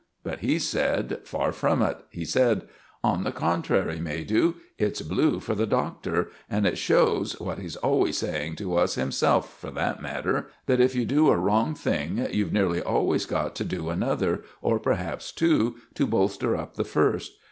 But 0.23 0.39
he 0.39 0.57
said, 0.57 1.19
far 1.25 1.51
from 1.51 1.83
it. 1.83 1.95
He 2.09 2.25
said— 2.25 2.67
"On 3.03 3.23
the 3.23 3.31
contrary, 3.31 3.99
Maydew. 3.99 4.55
It's 4.79 5.03
blue 5.03 5.39
for 5.39 5.53
the 5.53 5.67
Doctor; 5.67 6.31
and 6.49 6.65
it 6.65 6.79
shows—what 6.79 7.59
he's 7.59 7.75
always 7.75 8.17
saying 8.17 8.55
to 8.55 8.75
us 8.77 8.95
himself, 8.95 9.59
for 9.59 9.69
that 9.69 10.01
matter—that 10.01 10.81
if 10.81 10.95
you 10.95 11.05
do 11.05 11.29
a 11.29 11.37
wrong 11.37 11.75
thing, 11.75 12.27
you've 12.31 12.51
nearly 12.51 12.81
always 12.81 13.27
got 13.27 13.53
to 13.57 13.63
do 13.63 13.89
another, 13.89 14.41
or 14.59 14.79
perhaps 14.79 15.31
two, 15.31 15.75
to 15.93 16.07
bolster 16.07 16.55
up 16.57 16.77
the 16.77 16.83
first. 16.83 17.33